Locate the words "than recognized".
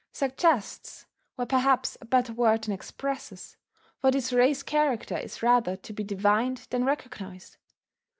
6.71-7.57